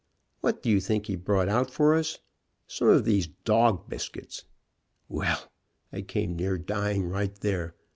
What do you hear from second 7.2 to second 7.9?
there.